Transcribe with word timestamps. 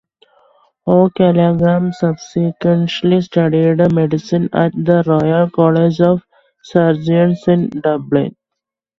O'Callaghan 0.87 1.93
subsequently 1.93 3.21
studied 3.21 3.91
medicine 3.93 4.49
at 4.51 4.71
the 4.73 5.03
Royal 5.05 5.47
College 5.51 6.01
of 6.01 6.23
Surgeons 6.63 7.43
in 7.47 7.69
Dublin. 7.69 8.35